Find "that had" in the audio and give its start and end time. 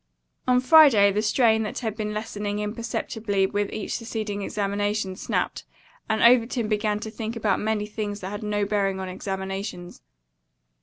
1.61-1.95, 8.21-8.41